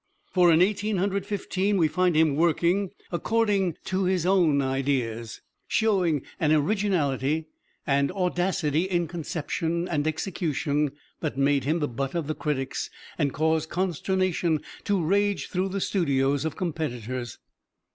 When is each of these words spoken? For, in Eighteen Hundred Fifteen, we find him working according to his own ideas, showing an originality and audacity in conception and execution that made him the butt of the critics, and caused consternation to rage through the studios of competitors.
For, 0.33 0.51
in 0.51 0.63
Eighteen 0.63 0.97
Hundred 0.97 1.27
Fifteen, 1.27 1.77
we 1.77 1.87
find 1.87 2.15
him 2.15 2.35
working 2.35 2.89
according 3.11 3.75
to 3.85 4.05
his 4.05 4.25
own 4.25 4.59
ideas, 4.59 5.41
showing 5.67 6.23
an 6.39 6.51
originality 6.51 7.49
and 7.85 8.11
audacity 8.13 8.85
in 8.85 9.07
conception 9.07 9.87
and 9.87 10.07
execution 10.07 10.93
that 11.19 11.37
made 11.37 11.65
him 11.65 11.77
the 11.81 11.87
butt 11.87 12.15
of 12.15 12.25
the 12.25 12.33
critics, 12.33 12.89
and 13.19 13.31
caused 13.31 13.69
consternation 13.69 14.61
to 14.85 14.99
rage 14.99 15.49
through 15.49 15.69
the 15.69 15.79
studios 15.79 16.45
of 16.45 16.55
competitors. 16.55 17.37